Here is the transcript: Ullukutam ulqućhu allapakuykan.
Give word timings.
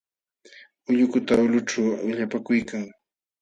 Ullukutam 0.89 1.39
ulqućhu 1.45 1.83
allapakuykan. 2.07 2.83